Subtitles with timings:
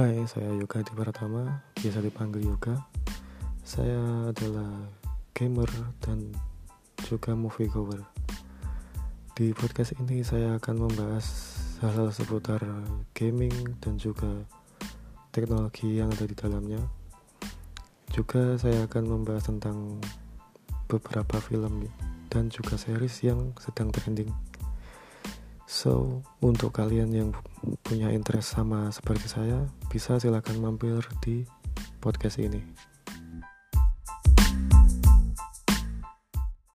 [0.00, 2.72] Hai, saya Yoga Di Pratama, biasa dipanggil Yoga.
[3.60, 4.88] Saya adalah
[5.36, 5.68] gamer
[6.00, 6.32] dan
[7.04, 8.00] juga movie goer.
[9.36, 11.52] Di podcast ini saya akan membahas
[11.84, 12.64] hal-hal seputar
[13.12, 13.52] gaming
[13.84, 14.48] dan juga
[15.36, 16.80] teknologi yang ada di dalamnya.
[18.08, 20.00] Juga saya akan membahas tentang
[20.88, 21.92] beberapa film
[22.32, 24.32] dan juga series yang sedang trending.
[25.80, 27.32] So, untuk kalian yang
[27.80, 31.48] punya interest sama seperti saya, bisa silakan mampir di
[32.04, 32.60] podcast ini.